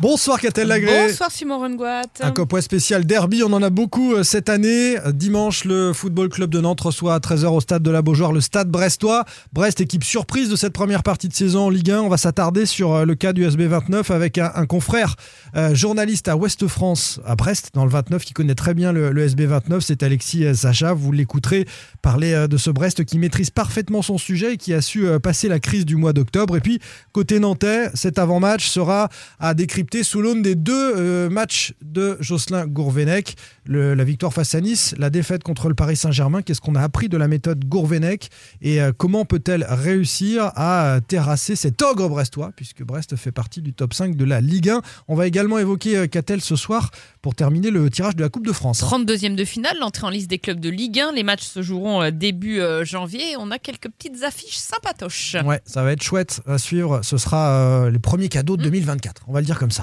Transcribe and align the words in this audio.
Bonsoir 0.00 0.40
Catel 0.40 0.66
Lagré. 0.66 1.06
Bonsoir 1.06 1.30
Simon 1.30 1.60
Rengoat. 1.60 2.02
Un 2.20 2.32
Copway 2.32 2.60
spécial 2.62 3.04
derby, 3.06 3.44
on 3.44 3.52
en 3.52 3.62
a 3.62 3.70
beaucoup 3.70 4.14
euh, 4.14 4.24
cette 4.24 4.48
année. 4.48 4.96
Dimanche, 5.12 5.64
le 5.64 5.92
Football 5.92 6.30
Club 6.30 6.50
de 6.50 6.60
Nantes 6.60 6.80
reçoit 6.80 7.14
à 7.14 7.20
13h 7.20 7.46
au 7.46 7.60
stade 7.60 7.84
de 7.84 7.90
la 7.92 8.02
Beaujoire 8.02 8.32
le 8.32 8.40
stade 8.40 8.68
brestois. 8.68 9.24
Brest, 9.52 9.80
équipe 9.80 10.02
surprise 10.02 10.48
de 10.48 10.56
cette 10.56 10.72
première 10.72 11.04
partie 11.04 11.28
de 11.28 11.32
saison 11.32 11.66
en 11.66 11.70
Ligue 11.70 11.92
1. 11.92 12.00
On 12.00 12.08
va 12.08 12.16
s'attarder 12.16 12.66
sur 12.66 12.92
euh, 12.92 13.04
le 13.04 13.14
cas 13.14 13.32
du 13.32 13.46
SB29 13.46 14.12
avec 14.12 14.36
un, 14.36 14.50
un 14.56 14.66
confrère 14.66 15.14
euh, 15.54 15.76
journaliste 15.76 16.26
à 16.26 16.36
Ouest 16.36 16.66
France, 16.66 17.20
à 17.24 17.36
Brest, 17.36 17.70
dans 17.74 17.84
le 17.84 17.90
29, 17.90 18.24
qui 18.24 18.32
connaît 18.32 18.56
très 18.56 18.74
bien 18.74 18.90
le, 18.90 19.12
le 19.12 19.28
SB29. 19.28 19.80
C'est 19.80 20.02
Alexis 20.02 20.56
Sacha. 20.56 20.92
Vous 20.92 21.12
l'écouterez 21.12 21.66
parler 22.02 22.46
de 22.50 22.56
ce 22.56 22.70
Brest 22.70 23.04
qui 23.04 23.18
maîtrise 23.18 23.50
parfaitement 23.50 24.02
son 24.02 24.18
sujet 24.18 24.54
et 24.54 24.56
qui 24.56 24.74
a 24.74 24.80
su 24.80 25.06
passer 25.22 25.48
la 25.48 25.60
crise 25.60 25.86
du 25.86 25.94
mois 25.94 26.12
d'octobre. 26.12 26.56
Et 26.56 26.60
puis, 26.60 26.80
côté 27.12 27.38
nantais, 27.38 27.90
cet 27.94 28.18
avant-match 28.18 28.68
sera 28.68 29.08
à 29.38 29.54
décrypter 29.54 29.83
sous 30.02 30.20
l'aune 30.22 30.42
des 30.42 30.54
deux 30.54 30.94
euh, 30.96 31.28
matchs 31.30 31.74
de 31.82 32.16
Jocelyn 32.20 32.66
Gourvenec. 32.66 33.34
Le- 33.66 33.94
la 33.94 34.04
victoire 34.04 34.32
face 34.32 34.54
à 34.54 34.60
Nice, 34.60 34.94
la 34.98 35.10
défaite 35.10 35.42
contre 35.42 35.68
le 35.68 35.74
Paris 35.74 35.96
Saint-Germain. 35.96 36.42
Qu'est-ce 36.42 36.60
qu'on 36.60 36.74
a 36.74 36.82
appris 36.82 37.08
de 37.08 37.16
la 37.16 37.28
méthode 37.28 37.64
Gourvenec 37.64 38.28
et 38.60 38.80
euh, 38.80 38.92
comment 38.96 39.24
peut-elle 39.24 39.64
réussir 39.68 40.50
à 40.56 40.86
euh, 40.96 41.00
terrasser 41.00 41.56
cet 41.56 41.80
ogre 41.82 42.08
brestois, 42.08 42.50
puisque 42.56 42.82
Brest 42.82 43.16
fait 43.16 43.32
partie 43.32 43.62
du 43.62 43.72
top 43.72 43.94
5 43.94 44.16
de 44.16 44.24
la 44.24 44.40
Ligue 44.40 44.68
1. 44.70 44.82
On 45.08 45.14
va 45.14 45.26
également 45.26 45.58
évoquer 45.58 45.96
euh, 45.96 46.06
Catel 46.06 46.40
ce 46.40 46.56
soir 46.56 46.90
pour 47.22 47.34
terminer 47.34 47.70
le 47.70 47.88
tirage 47.90 48.16
de 48.16 48.22
la 48.22 48.28
Coupe 48.28 48.46
de 48.46 48.52
France. 48.52 48.82
hein? 48.82 48.88
32e 49.04 49.34
de 49.34 49.44
finale, 49.44 49.76
l'entrée 49.80 50.06
en 50.06 50.10
liste 50.10 50.28
des 50.28 50.38
clubs 50.38 50.60
de 50.60 50.68
Ligue 50.68 51.00
1. 51.00 51.12
Les 51.12 51.22
matchs 51.22 51.44
se 51.44 51.62
joueront 51.62 52.02
euh, 52.02 52.10
début 52.10 52.60
euh, 52.60 52.84
janvier. 52.84 53.36
On 53.38 53.50
a 53.50 53.58
quelques 53.58 53.88
petites 53.88 54.22
affiches 54.24 54.56
sympatoches. 54.56 55.36
Ouais, 55.44 55.60
ça 55.64 55.82
va 55.82 55.92
être 55.92 56.02
chouette 56.02 56.40
à 56.46 56.58
suivre. 56.58 57.00
Ce 57.02 57.16
sera 57.16 57.48
euh, 57.50 57.90
les 57.90 57.98
premiers 57.98 58.28
cadeaux 58.28 58.56
de 58.56 58.62
2024. 58.64 59.22
On 59.28 59.32
va 59.32 59.40
le 59.40 59.46
dire 59.46 59.58
comme 59.58 59.70
ça. 59.70 59.73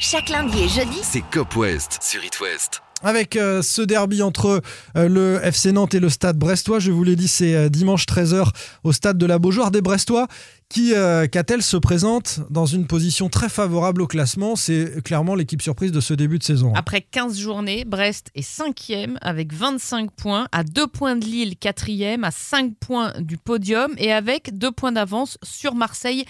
Chaque 0.00 0.28
lundi 0.28 0.62
et 0.62 0.68
jeudi, 0.68 0.98
C'est 1.02 1.22
Cop 1.30 1.56
West 1.56 1.98
sur 2.02 2.24
It 2.24 2.40
West. 2.40 2.82
Avec 3.02 3.36
euh, 3.36 3.62
ce 3.62 3.80
derby 3.80 4.22
entre 4.22 4.60
euh, 4.96 5.08
le 5.08 5.40
FC 5.42 5.72
Nantes 5.72 5.94
et 5.94 6.00
le 6.00 6.10
stade 6.10 6.36
brestois, 6.36 6.80
je 6.80 6.90
vous 6.90 7.02
l'ai 7.02 7.16
dit, 7.16 7.28
c'est 7.28 7.54
euh, 7.54 7.68
dimanche 7.70 8.04
13h 8.04 8.48
au 8.84 8.92
stade 8.92 9.16
de 9.16 9.24
la 9.24 9.38
Beaujoire 9.38 9.70
des 9.70 9.80
Brestois 9.80 10.26
qui, 10.70 10.94
euh, 10.94 11.26
Catel, 11.26 11.62
se 11.62 11.76
présente 11.76 12.40
dans 12.48 12.66
une 12.66 12.86
position 12.86 13.28
très 13.28 13.48
favorable 13.48 14.02
au 14.02 14.06
classement. 14.06 14.54
C'est 14.54 15.02
clairement 15.02 15.34
l'équipe 15.34 15.60
surprise 15.60 15.92
de 15.92 16.00
ce 16.00 16.14
début 16.14 16.38
de 16.38 16.44
saison. 16.44 16.72
Après 16.76 17.00
15 17.00 17.38
journées, 17.38 17.84
Brest 17.84 18.30
est 18.36 18.48
5e 18.48 19.16
avec 19.20 19.52
25 19.52 20.12
points, 20.12 20.46
à 20.52 20.62
2 20.62 20.86
points 20.86 21.16
de 21.16 21.24
Lille 21.24 21.54
4e, 21.60 22.22
à 22.22 22.30
5 22.30 22.74
points 22.78 23.12
du 23.18 23.36
podium 23.36 23.92
et 23.98 24.12
avec 24.12 24.56
2 24.56 24.70
points 24.70 24.92
d'avance 24.92 25.38
sur 25.42 25.74
Marseille 25.74 26.24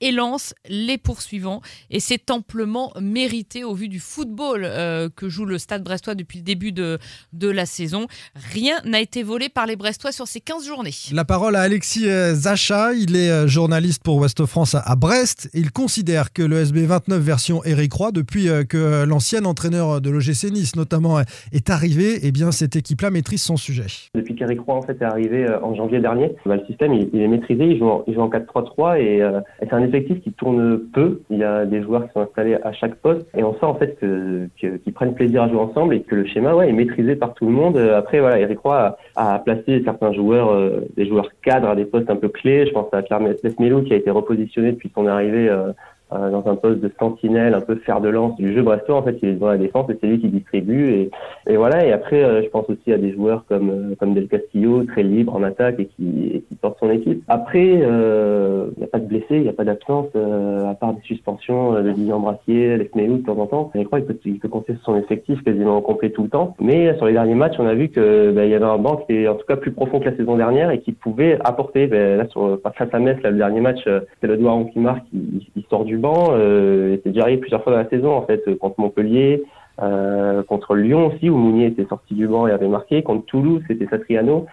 et 0.00 0.10
Lens, 0.12 0.54
les 0.68 0.98
poursuivants. 0.98 1.60
Et 1.90 2.00
c'est 2.00 2.30
amplement 2.30 2.92
mérité 3.00 3.64
au 3.64 3.74
vu 3.74 3.88
du 3.88 4.00
football 4.00 4.62
euh, 4.64 5.08
que 5.14 5.28
joue 5.28 5.44
le 5.44 5.58
stade 5.58 5.82
brestois 5.82 6.14
depuis 6.14 6.38
le 6.38 6.44
début 6.44 6.72
de, 6.72 6.98
de 7.32 7.48
la 7.48 7.66
saison. 7.66 8.06
Rien 8.52 8.76
n'a 8.84 9.00
été 9.00 9.22
volé 9.22 9.48
par 9.48 9.66
les 9.66 9.76
Brestois 9.76 10.12
sur 10.12 10.26
ces 10.26 10.40
15 10.40 10.66
journées. 10.66 10.90
La 11.12 11.24
parole 11.24 11.56
à 11.56 11.60
Alexis 11.60 12.08
euh, 12.08 12.34
Zacha, 12.34 12.92
il 12.94 13.16
est 13.16 13.30
euh, 13.30 13.46
journaliste 13.46 14.02
pour 14.02 14.16
Ouest 14.16 14.44
France 14.46 14.74
à- 14.74 14.96
Brest. 14.96 15.48
Il 15.54 15.70
considère 15.72 16.32
que 16.32 16.42
le 16.42 16.56
SB 16.60 16.86
29 16.86 17.20
version 17.20 17.64
Eric 17.64 17.92
Roy, 17.92 18.12
depuis 18.12 18.46
que 18.68 19.04
l'ancien 19.04 19.44
entraîneur 19.44 20.00
de 20.00 20.10
l'OGC 20.10 20.50
Nice 20.52 20.76
notamment 20.76 21.20
est 21.52 21.70
arrivé, 21.70 22.20
eh 22.22 22.32
bien 22.32 22.52
cette 22.52 22.76
équipe-là 22.76 23.10
maîtrise 23.10 23.42
son 23.42 23.56
sujet. 23.56 23.86
Depuis 24.14 24.34
qu'Eric 24.34 24.60
Roy 24.60 24.74
en 24.76 24.82
fait 24.82 25.00
est 25.00 25.04
arrivé 25.04 25.46
en 25.62 25.74
janvier 25.74 26.00
dernier, 26.00 26.32
bah, 26.46 26.56
le 26.56 26.66
système 26.66 26.92
il, 26.94 27.08
il 27.12 27.20
est 27.20 27.28
maîtrisé, 27.28 27.64
il 27.64 27.78
joue 27.78 27.88
en, 27.88 28.04
il 28.06 28.14
joue 28.14 28.20
en 28.20 28.28
4-3-3 28.30 28.98
et, 29.00 29.20
euh, 29.22 29.40
et 29.60 29.66
c'est 29.68 29.74
un 29.74 29.83
effectif 29.84 30.20
qui 30.22 30.32
tourne 30.32 30.78
peu. 30.92 31.20
Il 31.30 31.38
y 31.38 31.44
a 31.44 31.64
des 31.66 31.82
joueurs 31.82 32.06
qui 32.06 32.12
sont 32.12 32.20
installés 32.20 32.56
à 32.62 32.72
chaque 32.72 32.96
poste 32.96 33.26
et 33.36 33.42
on 33.44 33.52
sent 33.54 33.64
en 33.66 33.74
fait 33.74 33.96
que, 34.00 34.48
que- 34.60 34.76
qu'ils 34.78 34.92
prennent 34.92 35.14
plaisir 35.14 35.42
à 35.44 35.48
jouer 35.48 35.58
ensemble 35.60 35.94
et 35.94 36.00
que 36.00 36.14
le 36.14 36.26
schéma 36.26 36.54
ouais, 36.54 36.68
est 36.68 36.72
maîtrisé 36.72 37.16
par 37.16 37.34
tout 37.34 37.46
le 37.46 37.52
monde. 37.52 37.76
Euh, 37.76 37.98
Après 37.98 38.20
voilà, 38.20 38.38
Eric 38.40 38.58
Roy 38.60 38.96
a, 39.16 39.34
a 39.34 39.38
placé 39.38 39.82
certains 39.84 40.12
joueurs, 40.12 40.50
euh, 40.50 40.80
des 40.96 41.06
joueurs 41.06 41.28
cadres 41.42 41.68
à 41.68 41.76
des 41.76 41.84
postes 41.84 42.10
un 42.10 42.16
peu 42.16 42.28
clés. 42.28 42.66
Je 42.66 42.72
pense 42.72 42.92
à 42.92 43.02
Pierre 43.02 43.20
Lesmelou 43.42 43.82
qui 43.82 43.92
a 43.92 43.96
été 43.96 44.10
repositionné 44.10 44.72
depuis 44.72 44.90
son 44.94 45.06
arrivée. 45.06 45.48
euh, 45.48 45.72
euh, 46.14 46.30
dans 46.30 46.46
un 46.50 46.56
poste 46.56 46.80
de 46.80 46.90
sentinelle, 46.98 47.54
un 47.54 47.60
peu 47.60 47.76
fer 47.76 48.00
de 48.00 48.08
lance 48.08 48.36
du 48.36 48.54
jeu 48.54 48.62
brestois. 48.62 48.96
En 48.96 49.02
fait, 49.02 49.16
il 49.22 49.28
est 49.30 49.32
dans 49.34 49.48
la 49.48 49.58
défense 49.58 49.88
et 49.90 49.96
c'est 50.00 50.06
lui 50.06 50.20
qui 50.20 50.28
distribue. 50.28 50.90
Et, 50.90 51.10
et 51.48 51.56
voilà. 51.56 51.86
Et 51.86 51.92
après, 51.92 52.22
euh, 52.22 52.42
je 52.42 52.48
pense 52.48 52.68
aussi 52.68 52.92
à 52.92 52.98
des 52.98 53.12
joueurs 53.12 53.44
comme 53.48 53.70
euh, 53.70 53.94
comme 53.98 54.14
Del 54.14 54.28
Castillo, 54.28 54.84
très 54.84 55.02
libre 55.02 55.34
en 55.34 55.42
attaque 55.42 55.80
et 55.80 55.86
qui, 55.86 56.30
et 56.34 56.40
qui 56.40 56.54
porte 56.56 56.78
son 56.80 56.90
équipe. 56.90 57.22
Après, 57.28 57.80
euh, 57.82 58.66
il 58.76 58.78
n'y 58.78 58.84
a 58.84 58.88
pas 58.88 58.98
de 58.98 59.06
blessés, 59.06 59.26
il 59.30 59.42
n'y 59.42 59.48
a 59.48 59.52
pas 59.52 59.64
d'absence, 59.64 60.08
euh, 60.16 60.70
à 60.70 60.74
part 60.74 60.94
des 60.94 61.02
suspensions 61.02 61.74
euh, 61.74 61.82
de 61.82 61.90
Didier 61.92 62.12
Brassier, 62.12 62.72
Alex 62.72 62.94
Melou 62.94 63.18
de 63.18 63.26
temps 63.26 63.38
en 63.38 63.46
temps. 63.46 63.70
Je 63.74 63.82
crois 63.82 64.00
qu'il 64.00 64.08
peut, 64.08 64.18
il 64.24 64.38
peut 64.38 64.48
compter 64.48 64.74
sur 64.74 64.84
son 64.84 64.96
effectif 64.96 65.42
quasiment 65.42 65.80
complet 65.80 66.10
tout 66.10 66.22
le 66.22 66.28
temps. 66.28 66.54
Mais 66.60 66.96
sur 66.96 67.06
les 67.06 67.12
derniers 67.12 67.34
matchs, 67.34 67.56
on 67.58 67.66
a 67.66 67.74
vu 67.74 67.88
que 67.88 68.32
bah, 68.32 68.44
il 68.44 68.50
y 68.50 68.54
avait 68.54 68.64
un 68.64 68.78
banc 68.78 68.96
qui 68.96 69.14
est 69.16 69.28
en 69.28 69.34
tout 69.34 69.46
cas 69.46 69.56
plus 69.56 69.72
profond 69.72 70.00
que 70.00 70.06
la 70.06 70.16
saison 70.16 70.36
dernière 70.36 70.70
et 70.70 70.80
qui 70.80 70.92
pouvait 70.92 71.38
apporter. 71.44 71.86
bah, 71.86 72.16
là, 72.16 72.26
sur 72.28 72.58
face 72.76 72.88
à 72.92 72.98
Metz, 72.98 73.20
là, 73.22 73.30
le 73.30 73.38
dernier 73.38 73.60
match, 73.60 73.82
euh, 73.86 74.00
c'est 74.20 74.26
le 74.26 74.36
Douaron 74.36 74.66
qui 74.66 74.78
marque, 74.78 75.04
il, 75.12 75.46
il 75.56 75.64
sort 75.70 75.84
du 75.84 75.96
banc. 75.96 76.03
Euh, 76.06 76.96
c'est 77.02 77.10
déjà 77.10 77.22
arrivé 77.22 77.38
plusieurs 77.38 77.62
fois 77.62 77.72
dans 77.72 77.78
la 77.78 77.88
saison 77.88 78.12
en 78.12 78.22
fait, 78.22 78.42
euh, 78.48 78.56
contre 78.56 78.80
Montpellier. 78.80 79.42
Euh, 79.82 80.44
contre 80.44 80.76
Lyon 80.76 81.08
aussi, 81.08 81.28
où 81.28 81.36
Mounier 81.36 81.66
était 81.66 81.86
sorti 81.86 82.14
du 82.14 82.28
banc 82.28 82.46
et 82.46 82.52
avait 82.52 82.68
marqué. 82.68 83.02
Contre 83.02 83.26
Toulouse, 83.26 83.62
c'était 83.66 83.86
Satriano. 83.86 84.46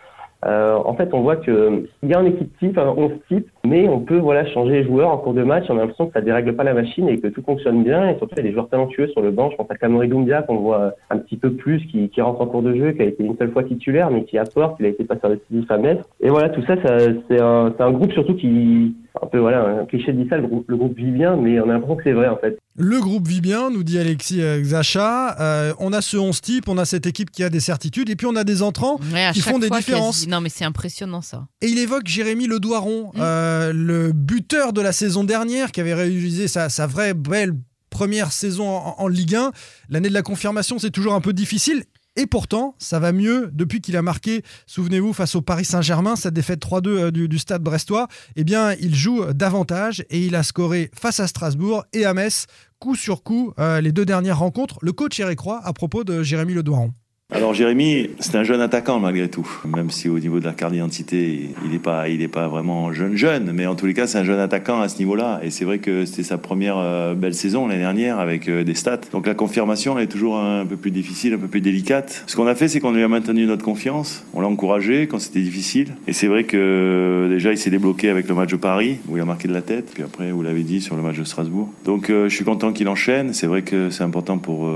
Euh, 0.46 0.76
en 0.84 0.96
fait, 0.96 1.14
on 1.14 1.22
voit 1.22 1.36
que 1.36 1.86
il 2.02 2.10
y 2.10 2.14
a 2.16 2.20
un 2.20 2.26
équipe 2.26 2.58
type, 2.58 2.78
un 2.78 2.90
11 2.90 3.12
type, 3.28 3.48
mais 3.66 3.88
on 3.88 4.00
peut 4.00 4.18
voilà 4.18 4.46
changer 4.54 4.72
les 4.82 4.84
joueurs 4.84 5.10
en 5.10 5.18
cours 5.18 5.34
de 5.34 5.44
match. 5.44 5.66
On 5.70 5.78
a 5.78 5.82
l'impression 5.82 6.08
que 6.08 6.14
ça 6.14 6.22
dérègle 6.22 6.56
pas 6.56 6.64
la 6.64 6.74
machine 6.74 7.08
et 7.10 7.20
que 7.20 7.28
tout 7.28 7.42
fonctionne 7.44 7.84
bien. 7.84 8.10
Et 8.10 8.18
surtout, 8.18 8.34
il 8.36 8.44
y 8.44 8.46
a 8.46 8.50
des 8.50 8.54
joueurs 8.54 8.70
talentueux 8.70 9.08
sur 9.10 9.22
le 9.22 9.32
banc. 9.32 9.50
Je 9.52 9.56
pense 9.58 9.70
à 9.70 9.76
Kamori 9.76 10.08
Doumbia 10.08 10.42
qu'on 10.42 10.58
voit 10.58 10.96
un 11.10 11.18
petit 11.18 11.38
peu 11.38 11.52
plus, 11.54 11.80
qui, 11.92 12.10
qui 12.10 12.22
rentre 12.22 12.42
en 12.42 12.48
cours 12.48 12.64
de 12.64 12.76
jeu, 12.76 12.92
qui 12.94 13.02
a 13.02 13.06
été 13.06 13.24
une 13.24 13.38
seule 13.38 13.52
fois 13.52 13.64
titulaire, 13.64 14.10
mais 14.12 14.24
qui 14.26 14.38
apporte. 14.38 14.76
Il 14.80 14.86
a 14.86 14.90
été 14.90 15.04
passeur 15.04 15.30
décisif 15.32 15.70
à 15.70 15.78
Metz. 15.78 16.00
Et 16.22 16.30
voilà, 16.30 16.50
tout 16.50 16.62
ça, 16.66 16.76
ça 16.84 16.98
c'est 17.30 17.40
un, 17.40 17.92
groupe 17.92 18.12
surtout 18.14 18.36
qui 18.36 18.96
un 19.22 19.28
peu 19.28 19.40
voilà 19.40 19.82
un 19.82 19.86
cliché 19.86 20.14
dit 20.14 20.26
ça, 20.30 20.38
le 20.38 20.48
groupe, 20.48 20.64
le 20.70 20.78
groupe 20.78 20.96
vit 20.96 21.12
bien, 21.12 21.36
mais 21.36 21.60
on 21.60 21.66
a 21.70 21.74
l'impression 21.74 21.98
que 21.98 22.04
c'est 22.04 22.14
vrai 22.14 22.28
en 22.30 22.38
fait. 22.38 22.58
Le 22.78 23.02
groupe 23.02 23.28
vit 23.28 23.42
bien, 23.42 23.70
nous 23.70 23.84
dit 23.84 24.00
Alexis 24.00 24.42
euh, 24.42 24.64
Zacha. 24.64 25.36
Euh, 25.42 25.74
on 25.80 25.92
a 25.92 26.00
ce 26.00 26.16
11 26.16 26.40
type, 26.40 26.70
on 26.70 26.78
a 26.78 26.86
cette 26.86 27.06
équipe 27.06 27.30
qui 27.30 27.44
a 27.44 27.50
des 27.50 27.60
certitudes, 27.60 28.10
et 28.10 28.16
puis 28.16 28.26
on 28.26 28.36
a 28.38 28.46
des 28.46 28.62
entrants 28.64 28.96
Ouais, 29.14 29.30
qui 29.34 29.42
font 29.42 29.60
des 29.60 29.68
fois, 29.68 29.80
différences. 29.80 30.20
quasi. 30.22 30.30
Non, 30.30 30.40
mais 30.40 30.48
c'est 30.48 30.64
impressionnant 30.64 31.20
ça. 31.22 31.44
Et 31.62 31.68
il 31.68 31.78
évoque 31.80 32.08
Jérémy 32.08 32.48
Le 32.48 32.60
Doiron, 32.62 33.12
Mm. 33.14 33.20
euh, 33.20 33.51
le 33.74 34.12
buteur 34.14 34.74
de 34.74 34.82
la 34.82 34.92
saison 34.92 35.24
dernière, 35.24 35.72
qui 35.72 35.82
avait 35.82 35.94
réalisé 35.94 36.48
sa, 36.48 36.88
vraie 36.88 37.14
belle 37.14 37.54
première 37.90 38.32
saison 38.32 38.70
en, 38.70 38.96
en 38.98 39.08
Ligue 39.08 39.36
1. 39.36 39.52
L'année 39.90 40.10
de 40.10 40.14
la 40.14 40.22
confirmation, 40.22 40.80
c'est 40.80 40.92
toujours 40.92 41.14
un 41.14 41.22
peu 41.22 41.34
difficile. 41.34 41.84
Et 42.18 42.28
pourtant, 42.28 42.76
ça 42.78 43.00
va 43.00 43.14
mieux 43.14 43.50
depuis 43.54 43.80
qu'il 43.80 43.96
a 43.96 44.02
marqué, 44.02 44.44
souvenez-vous, 44.66 45.14
face 45.14 45.36
au 45.36 45.42
Paris 45.42 45.64
Saint-Germain, 45.64 46.18
cette 46.18 46.34
défaite 46.34 46.62
3-2 46.62 46.88
euh, 46.88 47.12
du, 47.12 47.40
stade 47.40 47.64
brestois. 47.64 48.08
Eh 48.36 48.44
bien, 48.44 48.74
il 48.74 48.94
joue 48.96 49.24
davantage 49.34 50.04
et 50.10 50.20
il 50.26 50.36
a 50.36 50.44
scoré 50.44 50.92
face 50.94 51.22
à 51.22 51.28
Strasbourg 51.28 51.86
et 51.94 52.04
à 52.04 52.14
Metz, 52.14 52.48
coup 52.80 52.96
sur 52.96 53.24
coup, 53.24 53.54
euh, 53.60 53.80
les 53.80 53.94
deux 53.94 54.06
dernières 54.06 54.40
rencontres. 54.40 54.78
Le 54.82 54.92
coach 54.92 55.20
Eric 55.22 55.40
Roy 55.40 55.62
à 55.64 55.72
propos 55.72 56.04
de 56.04 56.22
Jérémy 56.22 56.54
Le 56.54 56.64
Doiron. 56.64 56.94
Alors 57.34 57.54
Jérémy, 57.54 58.10
c'est 58.20 58.36
un 58.36 58.44
jeune 58.44 58.60
attaquant 58.60 59.00
malgré 59.00 59.30
tout, 59.30 59.50
même 59.66 59.90
si 59.90 60.10
au 60.10 60.20
niveau 60.20 60.42
de 60.42 60.44
la 60.44 60.52
carte 60.52 60.74
d'identité, 60.74 61.52
il 61.64 61.72
n'est 61.72 61.80
pas, 61.80 62.04
pas 62.30 62.50
vraiment 62.50 62.92
jeune 62.92 63.16
jeune, 63.16 63.54
mais 63.54 63.66
en 63.66 63.76
tous 63.76 63.86
les 63.86 63.94
cas, 63.94 64.06
c'est 64.06 64.18
un 64.18 64.26
jeune 64.26 64.40
attaquant 64.40 64.82
à 64.82 64.90
ce 64.90 65.00
niveau-là. 65.00 65.40
Et 65.42 65.50
c'est 65.50 65.64
vrai 65.64 65.80
que 65.80 66.04
c'était 66.04 66.24
sa 66.24 66.38
première 66.38 66.78
euh, 66.78 67.16
belle 67.16 67.34
saison 67.34 67.68
l'année 67.68 67.80
dernière 67.80 68.20
avec 68.20 68.50
euh, 68.50 68.66
des 68.66 68.76
stats. 68.76 69.00
Donc 69.14 69.28
la 69.28 69.34
confirmation 69.34 69.98
elle 69.98 70.04
est 70.04 70.08
toujours 70.08 70.38
un 70.38 70.66
peu 70.66 70.76
plus 70.76 70.92
difficile, 70.92 71.34
un 71.34 71.38
peu 71.38 71.48
plus 71.48 71.62
délicate. 71.62 72.26
Ce 72.28 72.36
qu'on 72.36 72.48
a 72.48 72.56
fait, 72.56 72.68
c'est 72.68 72.82
qu'on 72.82 72.92
lui 72.92 73.02
a 73.02 73.08
maintenu 73.08 73.46
notre 73.46 73.64
confiance, 73.64 74.26
on 74.34 74.42
l'a 74.42 74.48
encouragé 74.48 75.08
quand 75.08 75.20
c'était 75.20 75.40
difficile. 75.40 75.94
Et 76.08 76.14
c'est 76.14 76.28
vrai 76.28 76.44
que 76.44 77.30
déjà, 77.30 77.52
il 77.52 77.58
s'est 77.58 77.70
débloqué 77.70 78.10
avec 78.10 78.28
le 78.28 78.36
match 78.36 78.52
de 78.52 78.58
Paris 78.58 78.98
où 79.08 79.16
il 79.16 79.22
a 79.22 79.26
marqué 79.26 79.48
de 79.48 79.54
la 79.54 79.62
tête, 79.62 79.92
puis 79.94 80.04
après, 80.04 80.32
vous 80.32 80.42
l'avez 80.42 80.64
dit, 80.64 80.82
sur 80.82 80.98
le 80.98 81.02
match 81.02 81.18
de 81.18 81.24
Strasbourg. 81.24 81.70
Donc 81.86 82.10
euh, 82.10 82.28
je 82.28 82.36
suis 82.36 82.44
content 82.44 82.74
qu'il 82.74 82.90
enchaîne. 82.90 83.34
C'est 83.34 83.48
vrai 83.48 83.62
que 83.62 83.90
c'est 83.90 84.04
important 84.04 84.38
pour 84.38 84.70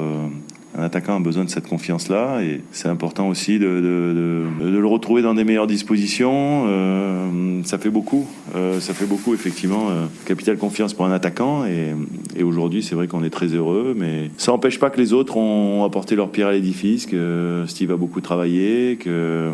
un 0.78 0.84
attaquant 0.84 1.16
a 1.16 1.20
besoin 1.20 1.46
de 1.46 1.50
cette 1.50 1.68
confiance-là 1.68 2.42
et 2.42 2.62
c'est 2.72 2.90
important 2.90 3.30
aussi 3.30 3.60
de, 3.60 3.66
de, 3.66 4.62
de, 4.62 4.72
de 4.72 4.78
le 4.78 4.88
retrouver 4.88 5.22
dans 5.22 5.34
des 5.34 5.44
meilleures 5.44 5.68
dispositions. 5.68 6.66
Euh, 6.68 7.62
ça 7.64 7.78
fait 7.78 7.90
beaucoup, 7.90 8.28
euh, 8.56 8.80
ça 8.80 8.94
fait 8.94 9.06
beaucoup 9.06 9.34
effectivement. 9.34 9.90
Euh, 9.90 10.06
capitale 10.26 10.58
confiance 10.58 10.94
pour 10.94 11.06
un 11.06 11.12
attaquant 11.12 11.66
et, 11.66 11.94
et 12.36 12.44
aujourd'hui 12.44 12.84
c'est 12.84 12.96
vrai 12.96 13.08
qu'on 13.08 13.24
est 13.24 13.30
très 13.30 13.48
heureux, 13.48 13.96
mais 13.98 14.32
ça 14.38 14.52
n'empêche 14.52 14.80
pas 14.80 14.90
que 14.90 15.00
les 15.00 15.14
autres 15.14 15.38
ont 15.38 15.84
apporté 15.84 16.16
leur 16.16 16.30
pierre 16.30 16.48
à 16.48 16.52
l'édifice, 16.52 17.06
que 17.06 17.64
Steve 17.68 17.92
a 17.92 17.98
beaucoup 17.98 18.22
travaillé, 18.22 18.98
que 18.98 19.52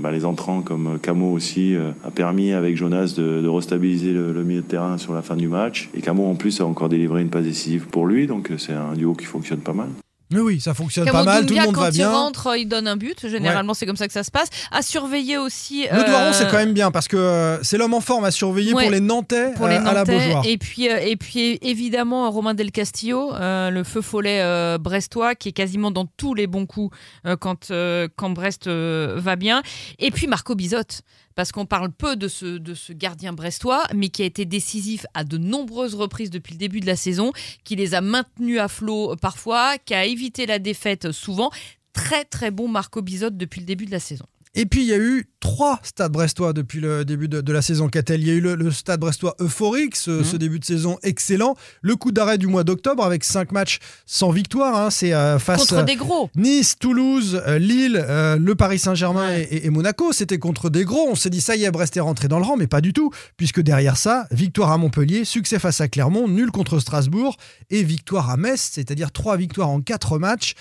bah, 0.00 0.10
les 0.12 0.24
entrants 0.24 0.62
comme 0.62 0.98
Camo 1.02 1.30
aussi 1.32 1.74
euh, 1.74 1.90
a 2.04 2.10
permis 2.10 2.52
avec 2.52 2.76
Jonas 2.76 3.14
de, 3.16 3.46
restabiliser 3.54 4.12
le, 4.12 4.32
le 4.32 4.42
milieu 4.42 4.62
de 4.62 4.66
terrain 4.66 4.98
sur 4.98 5.12
la 5.12 5.22
fin 5.22 5.36
du 5.36 5.46
match 5.46 5.90
et 5.94 6.00
Camo 6.00 6.26
en 6.26 6.34
plus 6.34 6.60
a 6.60 6.66
encore 6.66 6.88
délivré 6.88 7.22
une 7.22 7.28
passe 7.28 7.44
décisive 7.44 7.86
pour 7.86 8.06
lui, 8.06 8.26
donc 8.26 8.50
c'est 8.58 8.72
un 8.72 8.94
duo 8.94 9.12
qui 9.14 9.26
fonctionne 9.26 9.60
pas 9.60 9.74
mal. 9.74 9.88
Mais 10.30 10.40
oui, 10.40 10.60
ça 10.60 10.74
fonctionne 10.74 11.04
Cameron 11.04 11.24
pas 11.24 11.34
mal, 11.34 11.46
tout 11.46 11.54
le 11.54 11.60
monde 11.60 11.74
quand 11.74 11.80
va 11.82 11.88
il 11.90 11.94
bien. 11.94 12.10
rentre, 12.10 12.56
il 12.56 12.66
donne 12.66 12.88
un 12.88 12.96
but. 12.96 13.28
Généralement, 13.28 13.74
c'est 13.74 13.86
comme 13.86 13.96
ça 13.96 14.06
que 14.06 14.12
ça 14.12 14.24
se 14.24 14.30
passe. 14.30 14.48
À 14.72 14.82
surveiller 14.82 15.36
aussi. 15.38 15.86
Le 15.92 16.04
Doiron, 16.04 16.28
euh, 16.28 16.32
c'est 16.32 16.48
quand 16.48 16.56
même 16.56 16.72
bien 16.72 16.90
parce 16.90 17.08
que 17.08 17.16
euh, 17.16 17.62
c'est 17.62 17.76
l'homme 17.76 17.94
en 17.94 18.00
forme 18.00 18.24
à 18.24 18.30
surveiller 18.30 18.72
Ouais, 18.72 18.84
pour 18.84 18.90
les 18.92 19.00
Nantais, 19.00 19.52
pour 19.54 19.68
les 19.68 19.76
euh, 19.76 19.80
à 19.84 19.92
la 19.92 20.00
Nantais. 20.00 20.18
Beaujoire. 20.26 20.44
Et 20.46 20.56
puis, 20.58 20.88
euh, 20.90 20.98
et 20.98 21.16
puis 21.16 21.58
évidemment, 21.62 22.30
Romain 22.30 22.54
Del 22.54 22.72
Castillo, 22.72 23.34
euh, 23.34 23.70
le 23.70 23.84
feu 23.84 24.00
follet 24.00 24.40
euh, 24.42 24.78
brestois, 24.78 25.34
qui 25.34 25.50
est 25.50 25.52
quasiment 25.52 25.90
dans 25.90 26.06
tous 26.16 26.34
les 26.34 26.46
bons 26.46 26.66
coups 26.66 26.96
euh, 27.26 27.36
quand, 27.36 27.70
euh, 27.70 28.08
quand 28.16 28.30
Brest 28.30 28.66
euh, 28.66 29.14
va 29.18 29.36
bien. 29.36 29.62
Et 29.98 30.10
puis 30.10 30.26
Marco 30.26 30.54
Bizotte. 30.54 31.02
Parce 31.34 31.52
qu'on 31.52 31.66
parle 31.66 31.90
peu 31.90 32.16
de 32.16 32.28
ce, 32.28 32.92
gardien 32.92 33.32
brestois, 33.32 33.84
mais 33.94 34.08
qui 34.08 34.22
a 34.22 34.26
été 34.26 34.44
décisif 34.44 35.06
à 35.14 35.24
de 35.24 35.38
nombreuses 35.38 35.94
reprises 35.94 36.30
depuis 36.30 36.52
le 36.52 36.58
début 36.58 36.80
de 36.80 36.86
la 36.86 36.96
saison, 36.96 37.32
qui 37.64 37.76
les 37.76 37.94
a 37.94 38.00
maintenus 38.00 38.58
à 38.58 38.68
flot 38.68 39.12
euh, 39.12 39.16
parfois, 39.16 39.78
qui 39.78 39.94
a 39.94 40.04
évité 40.04 40.46
la 40.46 40.58
défaite 40.58 41.12
souvent. 41.12 41.50
Très 41.92 42.24
très 42.24 42.50
bon 42.50 42.68
Marco 42.68 43.02
Bizotte 43.02 43.36
depuis 43.36 43.60
le 43.60 43.66
début 43.66 43.86
de 43.86 43.92
la 43.92 44.00
saison. 44.00 44.26
Et 44.54 44.66
puis 44.66 44.82
il 44.82 44.86
y 44.88 44.92
a 44.92 44.98
eu 44.98 45.26
trois 45.40 45.80
stades 45.82 46.12
brestois 46.12 46.52
depuis 46.52 46.80
le 46.80 47.04
début 47.04 47.28
de, 47.28 47.40
de 47.40 47.52
la 47.52 47.60
saison 47.60 47.88
Catel. 47.88 48.20
Il 48.22 48.28
y 48.28 48.30
a 48.30 48.34
eu 48.34 48.40
le, 48.40 48.54
le 48.54 48.70
stade 48.70 49.00
brestois 49.00 49.34
euphorique, 49.40 49.96
ce, 49.96 50.10
Mhm. 50.10 50.24
ce 50.24 50.36
début 50.36 50.58
de 50.60 50.64
saison 50.64 50.96
excellent. 51.02 51.56
Le 51.82 51.96
coup 51.96 52.12
d'arrêt 52.12 52.38
du 52.38 52.46
mois 52.46 52.62
d'octobre 52.64 53.04
avec 53.04 53.24
cinq 53.24 53.50
matchs 53.52 53.78
sans 54.06 54.30
victoire. 54.30 54.76
hein. 54.76 54.90
C'est 54.90 55.12
euh, 55.12 55.38
face 55.38 55.60
Contre 55.62 55.74
euh, 55.78 55.82
des 55.82 55.96
gros. 55.96 56.30
Nice, 56.36 56.76
Toulouse, 56.78 57.42
euh, 57.46 57.58
Lille, 57.58 58.02
euh, 58.08 58.36
le 58.38 58.54
Paris 58.54 58.78
Saint-Germain 58.78 59.26
Ouais. 59.28 59.42
et, 59.50 59.66
et 59.66 59.70
Monaco. 59.70 60.12
C'était 60.12 60.38
contre 60.38 60.70
des 60.70 60.84
gros. 60.84 61.08
On 61.10 61.14
s'est 61.16 61.30
dit 61.30 61.40
ça 61.40 61.56
y 61.56 61.64
est, 61.64 61.70
Brest 61.70 61.96
est 61.96 62.00
rentré 62.00 62.28
dans 62.28 62.38
le 62.38 62.44
rang, 62.44 62.56
mais 62.56 62.66
pas 62.68 62.80
du 62.80 62.92
tout. 62.92 63.10
Puisque 63.36 63.60
derrière 63.60 63.96
ça, 63.96 64.26
victoire 64.30 64.70
à 64.70 64.78
Montpellier, 64.78 65.24
succès 65.24 65.58
face 65.58 65.80
à 65.80 65.88
Clermont, 65.88 66.28
nul 66.28 66.50
contre 66.52 66.78
Strasbourg 66.78 67.36
et 67.70 67.82
victoire 67.82 68.30
à 68.30 68.36
Metz, 68.36 68.70
c'est-à-dire 68.72 69.10
trois 69.12 69.36
victoires 69.36 69.68
en 69.68 69.80
quatre 69.80 70.18
matchs. 70.18 70.54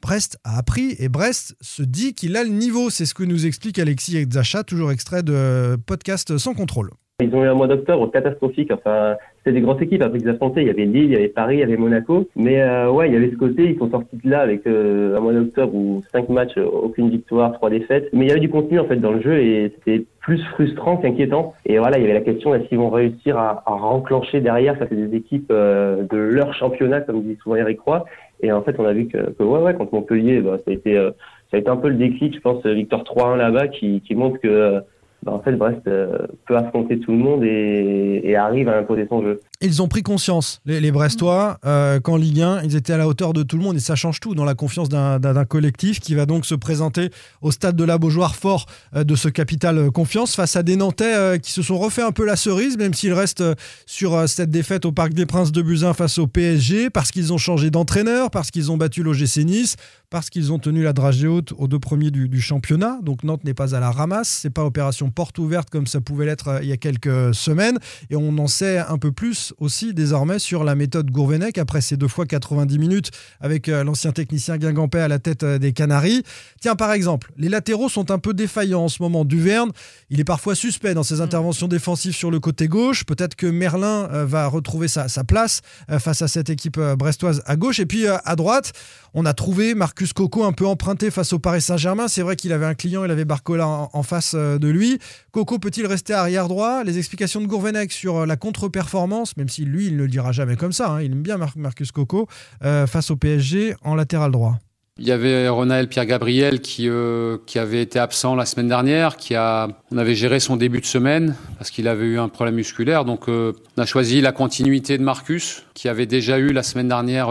Brest 0.00 0.38
a 0.44 0.58
appris 0.58 0.96
et 0.98 1.08
Brest 1.08 1.56
se 1.60 1.82
dit 1.82 2.14
qu'il 2.14 2.36
a 2.36 2.44
le 2.44 2.50
niveau. 2.50 2.90
C'est 2.90 3.06
ce 3.06 3.14
que 3.14 3.22
nous 3.22 3.46
explique 3.46 3.78
Alexis 3.78 4.16
Exacha, 4.16 4.64
toujours 4.64 4.92
extrait 4.92 5.22
de 5.22 5.76
podcast 5.86 6.38
sans 6.38 6.54
contrôle. 6.54 6.90
Ils 7.34 7.38
ont 7.38 7.44
eu 7.44 7.48
un 7.48 7.54
mois 7.54 7.66
d'octobre 7.66 8.10
catastrophique. 8.12 8.70
Enfin, 8.70 9.16
c'était 9.38 9.54
des 9.54 9.60
grosses 9.60 9.82
équipes 9.82 10.02
après 10.02 10.18
qu'ils 10.18 10.28
affrontaient. 10.28 10.62
Il 10.62 10.68
y 10.68 10.70
avait 10.70 10.84
Lille, 10.84 11.04
il 11.04 11.12
y 11.12 11.16
avait 11.16 11.28
Paris, 11.28 11.56
il 11.56 11.60
y 11.60 11.62
avait 11.64 11.76
Monaco. 11.76 12.28
Mais 12.36 12.62
euh, 12.62 12.90
ouais, 12.90 13.08
il 13.08 13.14
y 13.14 13.16
avait 13.16 13.30
ce 13.30 13.36
côté. 13.36 13.70
Ils 13.70 13.78
sont 13.78 13.90
sortis 13.90 14.16
de 14.22 14.30
là 14.30 14.40
avec 14.40 14.64
euh, 14.66 15.16
un 15.16 15.20
mois 15.20 15.32
d'octobre 15.32 15.74
où 15.74 16.02
cinq 16.12 16.28
matchs, 16.28 16.56
euh, 16.56 16.64
aucune 16.64 17.10
victoire, 17.10 17.52
trois 17.54 17.70
défaites. 17.70 18.08
Mais 18.12 18.26
il 18.26 18.28
y 18.28 18.30
avait 18.30 18.40
du 18.40 18.48
contenu 18.48 18.78
en 18.78 18.84
fait 18.84 18.96
dans 18.96 19.12
le 19.12 19.20
jeu 19.20 19.40
et 19.40 19.72
c'était 19.74 20.04
plus 20.20 20.42
frustrant 20.52 20.96
qu'inquiétant. 20.96 21.54
Et 21.66 21.78
voilà, 21.78 21.98
il 21.98 22.02
y 22.02 22.04
avait 22.04 22.14
la 22.14 22.20
question 22.20 22.54
est-ce 22.54 22.68
qu'ils 22.68 22.78
vont 22.78 22.90
réussir 22.90 23.36
à, 23.36 23.64
à 23.66 23.72
renclencher 23.72 24.40
derrière? 24.40 24.78
Ça, 24.78 24.86
c'est 24.88 24.94
des 24.96 25.16
équipes 25.16 25.50
euh, 25.50 26.04
de 26.08 26.16
leur 26.16 26.54
championnat, 26.54 27.00
comme 27.00 27.22
dit 27.22 27.36
souvent 27.42 27.56
Eric 27.56 27.80
Roy. 27.80 28.04
Et 28.42 28.52
en 28.52 28.62
fait, 28.62 28.76
on 28.78 28.84
a 28.84 28.92
vu 28.92 29.06
que, 29.08 29.18
que 29.32 29.42
ouais, 29.42 29.60
ouais, 29.60 29.74
contre 29.74 29.94
Montpellier, 29.94 30.40
bah, 30.40 30.58
ça 30.64 30.70
a 30.70 30.74
été 30.74 30.96
euh, 30.96 31.10
ça 31.50 31.58
a 31.58 31.60
été 31.60 31.68
un 31.68 31.76
peu 31.76 31.88
le 31.88 31.94
déclic, 31.94 32.34
je 32.34 32.40
pense, 32.40 32.66
victoire 32.66 33.02
3-1 33.04 33.36
là-bas, 33.36 33.68
qui, 33.68 34.00
qui 34.00 34.14
montre 34.14 34.40
que 34.40 34.48
euh, 34.48 34.80
bah, 35.24 35.32
en 35.32 35.40
fait, 35.40 35.52
Brest 35.52 35.80
euh, 35.86 36.26
peut 36.46 36.56
affronter 36.56 37.00
tout 37.00 37.12
le 37.12 37.18
monde 37.18 37.44
et, 37.44 38.20
et 38.24 38.36
arrive 38.36 38.68
à 38.68 38.76
imposer 38.78 39.06
son 39.08 39.22
jeu. 39.22 39.40
Ils 39.64 39.80
ont 39.80 39.88
pris 39.88 40.02
conscience, 40.02 40.60
les, 40.66 40.78
les 40.78 40.92
Brestois, 40.92 41.58
euh, 41.64 41.98
qu'en 41.98 42.16
Ligue 42.16 42.42
1, 42.42 42.62
ils 42.64 42.76
étaient 42.76 42.92
à 42.92 42.98
la 42.98 43.08
hauteur 43.08 43.32
de 43.32 43.42
tout 43.42 43.56
le 43.56 43.62
monde 43.62 43.76
et 43.76 43.80
ça 43.80 43.96
change 43.96 44.20
tout 44.20 44.34
dans 44.34 44.44
la 44.44 44.54
confiance 44.54 44.90
d'un- 44.90 45.18
collectif 45.46 46.00
qui 46.00 46.14
va 46.14 46.26
donc 46.26 46.44
se 46.44 46.54
présenter 46.54 47.08
au 47.40 47.50
stade 47.50 47.74
de 47.74 47.84
la 47.84 47.96
Beaujoire 47.96 48.36
fort 48.36 48.66
euh, 48.94 49.04
de 49.04 49.14
ce 49.16 49.28
capital 49.28 49.78
euh, 49.78 49.90
confiance 49.90 50.34
face 50.36 50.56
à 50.56 50.62
des 50.62 50.76
Nantais 50.76 51.14
euh, 51.14 51.38
qui 51.38 51.50
se 51.50 51.62
sont 51.62 51.78
refait 51.78 52.02
un 52.02 52.12
peu 52.12 52.26
la 52.26 52.36
cerise, 52.36 52.76
même 52.76 52.92
s'ils 52.92 53.14
restent 53.14 53.42
sur 53.86 54.28
cette 54.28 54.50
défaite 54.50 54.84
au 54.84 54.92
Parc 54.92 55.14
des 55.14 55.24
Princes 55.24 55.50
de 55.50 55.62
Buzyn 55.62 55.94
face 55.94 56.18
au 56.18 56.26
PSG, 56.26 56.90
parce 56.90 57.10
qu'ils 57.10 57.32
ont 57.32 57.38
changé 57.38 57.70
d'entraîneur, 57.70 58.30
parce 58.30 58.50
qu'ils 58.50 58.70
ont 58.70 58.76
battu 58.76 59.02
l'OGC 59.02 59.38
Nice, 59.46 59.76
parce 60.10 60.28
qu'ils 60.30 60.52
ont 60.52 60.58
tenu 60.58 60.82
la 60.82 60.92
dragée 60.92 61.26
haute 61.26 61.52
aux 61.56 61.66
deux 61.68 61.78
premiers 61.78 62.10
du, 62.10 62.28
du 62.28 62.40
championnat. 62.40 62.98
Donc 63.02 63.24
Nantes 63.24 63.44
n'est 63.44 63.54
pas 63.54 63.74
à 63.74 63.80
la 63.80 63.90
ramasse, 63.90 64.28
c'est 64.28 64.50
pas 64.50 64.64
opération 64.64 65.10
porte 65.10 65.38
ouverte 65.38 65.70
comme 65.70 65.86
ça 65.86 66.00
pouvait 66.00 66.26
l'être 66.26 66.60
il 66.62 66.68
y 66.68 66.72
a 66.72 66.76
quelques 66.76 67.34
semaines. 67.34 67.78
Et 68.10 68.16
on 68.16 68.36
en 68.38 68.46
sait 68.46 68.78
un 68.78 68.98
peu 68.98 69.10
plus 69.10 69.53
aussi 69.58 69.94
désormais 69.94 70.38
sur 70.38 70.64
la 70.64 70.74
méthode 70.74 71.10
Gourvenec 71.10 71.58
après 71.58 71.80
ces 71.80 71.96
deux 71.96 72.08
fois 72.08 72.26
90 72.26 72.78
minutes 72.78 73.10
avec 73.40 73.68
euh, 73.68 73.84
l'ancien 73.84 74.12
technicien 74.12 74.58
Guingampé 74.58 74.98
à 74.98 75.08
la 75.08 75.18
tête 75.18 75.42
euh, 75.42 75.58
des 75.58 75.72
Canaries. 75.72 76.22
Tiens, 76.60 76.76
par 76.76 76.92
exemple, 76.92 77.32
les 77.36 77.48
latéraux 77.48 77.88
sont 77.88 78.10
un 78.10 78.18
peu 78.18 78.34
défaillants 78.34 78.84
en 78.84 78.88
ce 78.88 79.02
moment. 79.02 79.24
Duverne, 79.24 79.70
il 80.10 80.20
est 80.20 80.24
parfois 80.24 80.54
suspect 80.54 80.94
dans 80.94 81.02
ses 81.02 81.20
interventions 81.20 81.68
défensives 81.68 82.14
sur 82.14 82.30
le 82.30 82.40
côté 82.40 82.68
gauche. 82.68 83.04
Peut-être 83.04 83.34
que 83.36 83.46
Merlin 83.46 84.08
euh, 84.12 84.26
va 84.26 84.46
retrouver 84.46 84.88
sa, 84.88 85.08
sa 85.08 85.24
place 85.24 85.60
face 85.98 86.22
à 86.22 86.28
cette 86.28 86.50
équipe 86.50 86.78
brestoise 86.78 87.42
à 87.46 87.56
gauche. 87.56 87.80
Et 87.80 87.86
puis 87.86 88.06
à 88.06 88.36
droite, 88.36 88.72
on 89.12 89.26
a 89.26 89.34
trouvé 89.34 89.74
Marcus 89.74 90.12
Coco 90.12 90.44
un 90.44 90.52
peu 90.52 90.66
emprunté 90.66 91.10
face 91.10 91.32
au 91.32 91.38
Paris 91.38 91.60
Saint-Germain. 91.60 92.08
C'est 92.08 92.22
vrai 92.22 92.36
qu'il 92.36 92.52
avait 92.52 92.66
un 92.66 92.74
client, 92.74 93.04
il 93.04 93.10
avait 93.10 93.24
Barcola 93.24 93.66
en, 93.66 93.90
en 93.92 94.02
face 94.02 94.34
de 94.34 94.68
lui. 94.68 94.98
Coco 95.32 95.58
peut-il 95.58 95.86
rester 95.86 96.12
arrière 96.12 96.48
droit? 96.48 96.84
Les 96.84 96.98
explications 96.98 97.40
de 97.40 97.46
Gourvenec 97.46 97.92
sur 97.92 98.26
la 98.26 98.36
contre-performance, 98.36 99.36
même 99.44 99.50
si 99.50 99.66
lui, 99.66 99.88
il 99.88 99.96
ne 99.96 100.02
le 100.04 100.08
dira 100.08 100.32
jamais 100.32 100.56
comme 100.56 100.72
ça, 100.72 100.92
hein, 100.92 101.02
il 101.02 101.12
aime 101.12 101.22
bien 101.22 101.36
Mar- 101.36 101.52
Marcus 101.56 101.92
Coco, 101.92 102.26
euh, 102.64 102.86
face 102.86 103.10
au 103.10 103.16
PSG 103.16 103.74
en 103.82 103.94
latéral 103.94 104.30
droit. 104.30 104.58
Il 104.96 105.06
y 105.06 105.12
avait 105.12 105.48
Ronaël 105.48 105.86
Pierre-Gabriel 105.86 106.60
qui, 106.62 106.88
euh, 106.88 107.36
qui 107.44 107.58
avait 107.58 107.82
été 107.82 107.98
absent 107.98 108.34
la 108.36 108.46
semaine 108.46 108.68
dernière, 108.68 109.16
qui 109.18 109.34
a, 109.34 109.68
on 109.90 109.98
avait 109.98 110.14
géré 110.14 110.40
son 110.40 110.56
début 110.56 110.80
de 110.80 110.86
semaine 110.86 111.34
parce 111.58 111.70
qu'il 111.70 111.88
avait 111.88 112.06
eu 112.06 112.18
un 112.18 112.28
problème 112.28 112.54
musculaire. 112.54 113.04
Donc 113.04 113.28
euh, 113.28 113.52
on 113.76 113.82
a 113.82 113.86
choisi 113.86 114.22
la 114.22 114.32
continuité 114.32 114.96
de 114.96 115.02
Marcus, 115.02 115.66
qui 115.74 115.90
avait 115.90 116.06
déjà 116.06 116.38
eu 116.38 116.52
la 116.52 116.62
semaine 116.62 116.88
dernière 116.88 117.28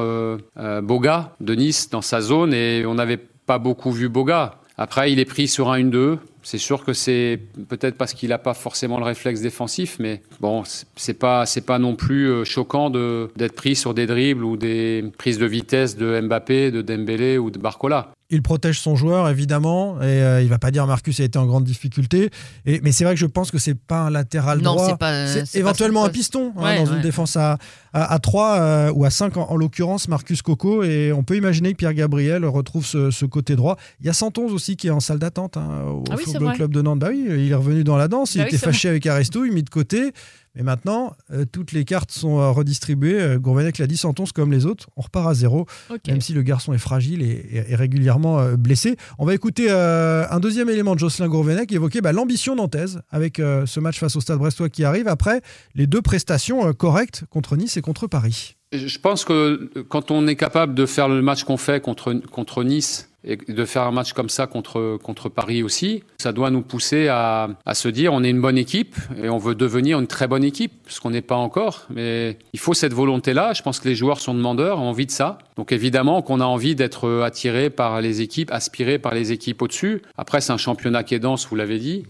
Boga 0.83 1.36
de 1.39 1.56
Nice 1.56 1.89
dans 1.89 2.01
sa 2.04 2.21
zone 2.21 2.54
et 2.54 2.86
on 2.86 2.94
n'avait 2.94 3.18
pas 3.18 3.57
beaucoup 3.57 3.92
vu 3.92 4.07
Boga. 4.07 4.60
Après, 4.77 5.12
il 5.12 5.19
est 5.19 5.25
pris 5.25 5.48
sur 5.48 5.71
un 5.71 5.80
1-2. 5.80 6.18
C'est 6.44 6.57
sûr 6.57 6.84
que 6.84 6.94
c'est 6.94 7.40
peut-être 7.69 7.95
parce 7.98 8.13
qu'il 8.13 8.30
n'a 8.30 8.38
pas 8.38 8.54
forcément 8.54 8.98
le 9.00 9.06
réflexe 9.06 9.40
défensif, 9.42 9.95
mais 10.00 10.22
bon, 10.42 10.63
c'est- 10.95 11.13
pas 11.18 11.45
c'est 11.45 11.62
pas 11.66 11.80
non 11.80 11.95
plus 11.95 12.30
euh, 12.30 12.44
choquant 12.44 12.90
d'être 12.90 13.56
pris 13.56 13.75
sur 13.75 13.94
des 13.94 14.06
dribbles 14.07 14.44
ou 14.44 14.57
des 14.57 15.06
prises 15.18 15.38
de 15.40 15.45
vitesse 15.45 15.95
de 15.95 16.19
Mbappé, 16.19 16.72
de 16.72 16.81
Dembélé 16.81 17.38
ou 17.38 17.50
de 17.50 17.57
Barcola. 17.60 18.12
Il 18.34 18.42
protège 18.42 18.80
son 18.80 18.96
joueur, 18.96 19.30
évidemment, 19.30 20.02
et 20.02 20.06
euh, 20.06 20.42
il 20.42 20.50
va 20.50 20.58
pas 20.58 20.72
dire 20.72 20.86
Marcus 20.88 21.20
a 21.20 21.24
été 21.24 21.38
en 21.40 21.46
grande 21.46 21.64
difficulté. 21.64 22.30
Et, 22.66 22.82
mais 22.84 22.92
c'est 22.92 23.04
vrai 23.06 23.14
que 23.14 23.20
je 23.20 23.26
pense 23.28 23.52
que 23.52 23.58
c'est 23.60 23.76
pas 23.76 24.02
un 24.02 24.10
latéral 24.10 24.60
Non, 24.60 24.74
droit. 24.74 24.88
c'est 24.90 24.98
pas 24.98 25.58
éventuellement 25.58 26.04
un 26.04 26.10
piston 26.10 26.52
hein, 26.58 26.76
dans 26.84 26.90
ouais. 26.90 26.96
une 26.98 27.02
défense 27.02 27.38
à, 27.38 27.58
à, 27.94 28.12
à 28.14 28.20
3 28.20 28.56
euh, 28.60 28.92
ou 28.94 29.06
à 29.06 29.10
5 29.10 29.38
en, 29.38 29.50
en 29.52 29.56
l'occurrence, 29.56 30.08
Marcus 30.08 30.42
Coco. 30.42 30.84
Et 30.84 31.14
on 31.14 31.24
peut 31.24 31.38
imaginer 31.38 31.72
que 31.74 31.78
Pierre 31.78 31.94
Gabriel 31.94 32.44
retrouve 32.46 32.86
ce, 32.86 33.12
ce 33.12 33.26
côté 33.26 33.56
droit. 33.56 33.78
Il 34.02 34.08
y 34.08 34.10
a 34.10 34.14
Santonz 34.14 34.52
aussi 34.52 34.75
qui 34.75 34.88
est 34.88 34.92
en 34.92 35.00
salle 35.00 35.20
d'attente 35.20 35.56
hein, 35.58 35.84
au 35.88 36.04
Ah 36.10 36.16
oui, 36.18 36.24
Football. 36.25 36.54
Club 36.56 36.74
de 36.74 36.82
Nantes. 36.82 37.00
Bah 37.00 37.10
oui, 37.12 37.25
il 37.30 37.52
est 37.52 37.56
revenu 37.56 37.84
dans 37.84 37.98
la 37.98 38.08
danse. 38.08 38.36
Il 38.36 38.40
Bah 38.40 38.46
oui, 38.50 38.56
était 38.56 38.66
fâché 38.66 38.90
avec 38.90 39.06
Aristouille, 39.06 39.52
mis 39.52 39.63
de 39.63 39.70
côté. 39.70 40.12
Mais 40.55 40.63
maintenant, 40.63 41.13
euh, 41.31 41.45
toutes 41.51 41.72
les 41.72 41.83
cartes 41.83 42.12
sont 42.12 42.39
euh, 42.39 42.51
redistribuées. 42.51 43.19
Euh, 43.19 43.39
Gourvenec 43.39 43.77
l'a 43.79 43.88
dit, 43.88 43.98
Santonz 43.98 44.31
comme 44.31 44.51
les 44.51 44.65
autres. 44.65 44.88
On 44.98 45.01
repart 45.01 45.27
à 45.27 45.33
zéro 45.33 45.65
même 46.12 46.22
si 46.22 46.33
le 46.33 46.41
garçon 46.43 46.74
est 46.74 46.77
fragile 46.77 47.22
et, 47.24 47.25
et- 47.51 47.72
et 47.72 47.75
régulièrement 47.75 48.39
euh, 48.39 48.55
blessé. 48.55 48.95
On 49.17 49.25
va 49.25 49.33
écouter 49.33 49.67
euh, 49.69 50.25
un 50.29 50.39
deuxième 50.39 50.69
élément 50.69 50.93
de 50.93 51.00
Jocelyn 51.00 51.27
Gourvenec 51.27 51.69
qui 51.69 51.75
évoquait 51.75 52.01
bah, 52.01 52.12
l'ambition 52.12 52.55
nantaise 52.55 53.01
avec 53.10 53.39
euh, 53.39 53.65
ce 53.65 53.79
match 53.79 54.00
face 54.00 54.15
au 54.15 54.22
Stade 54.22 54.38
Brestois 54.38 54.69
qui 54.69 54.83
arrive 54.83 55.07
après 55.07 55.41
les 55.75 55.88
deux 55.88 56.01
prestations 56.01 56.67
euh, 56.67 56.74
correctes 56.74 57.24
contre 57.29 57.55
Nice 57.57 57.77
et 57.77 57.81
contre 57.81 58.07
Paris. 58.07 58.55
Je 58.72 58.98
pense 59.00 59.24
que 59.25 59.69
quand 59.89 60.10
on 60.12 60.27
est 60.27 60.36
capable 60.36 60.74
de 60.75 60.86
faire 60.86 61.07
le 61.07 61.22
match 61.22 61.43
qu'on 61.43 61.57
fait 61.57 61.79
contre, 61.81 62.13
contre 62.31 62.63
Nice 62.63 63.10
et 63.24 63.38
de 63.38 63.65
faire 63.65 63.84
un 63.84 63.92
match 63.92 64.13
comme 64.13 64.30
ça 64.30 64.48
contre, 64.48 64.98
contre 65.01 65.30
Paris 65.30 65.63
aussi, 65.63 66.03
ça 66.18 66.32
doit 66.32 66.50
nous 66.50 66.62
pousser 66.62 67.08
à, 67.08 67.50
à 67.65 67.74
se 67.74 67.88
dire 67.88 68.13
on 68.13 68.24
est 68.24 68.30
une 68.30 68.42
bonne 68.42 68.58
équipe 68.58 68.96
et 69.22 69.30
on 69.30 69.38
veut 69.38 69.56
devenir 69.56 70.00
une 70.00 70.08
très 70.08 70.27
bonne 70.27 70.44
équipe, 70.44 70.74
ce 70.88 71.00
qu'on 71.00 71.12
n'est 71.12 71.22
pas 71.22 71.36
encore. 71.36 71.88
Mais 71.89 72.38
il 72.53 72.60
faut 72.60 72.74
cette 72.74 72.94
volonté-là. 72.94 73.53
Je 73.53 73.62
pense 73.62 73.80
que 73.80 73.88
les 73.88 73.96
joueurs 73.96 74.20
sont 74.20 74.34
demandeurs, 74.34 74.80
ont 74.80 74.89
envie 74.89 75.06
de 75.06 75.12
ça. 75.12 75.38
Donc 75.56 75.72
évidemment 75.72 76.22
qu'on 76.22 76.39
a 76.39 76.46
envie 76.46 76.75
d'être 76.75 77.22
attiré 77.22 77.70
par 77.70 78.01
les 78.01 78.22
équipes, 78.22 78.51
aspiré 78.51 79.00
par 79.00 79.13
les 79.13 79.32
équipes 79.32 79.62
au-dessus. 79.62 80.01
Après, 80.18 80.42
c'est 80.42 80.51
un 80.51 80.58
championnat 80.58 81.03
qui 81.03 81.15
est 81.15 81.20
dense, 81.20 81.48
vous 81.48 81.56
l'avez 81.56 81.80
dit. 81.80 82.03